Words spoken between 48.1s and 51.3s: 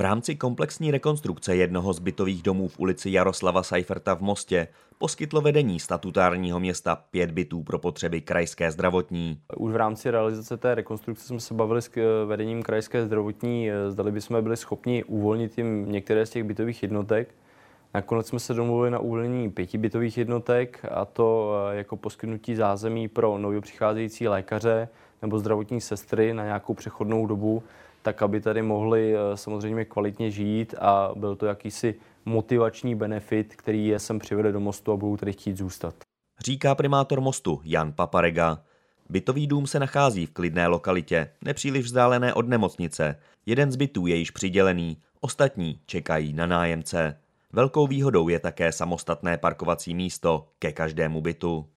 je také samostatné parkovací místo ke každému